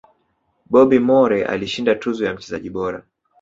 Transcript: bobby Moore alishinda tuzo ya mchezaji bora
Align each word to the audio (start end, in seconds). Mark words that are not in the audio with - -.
bobby 0.71 0.99
Moore 1.07 1.45
alishinda 1.45 1.95
tuzo 1.95 2.25
ya 2.25 2.33
mchezaji 2.33 2.69
bora 2.69 3.03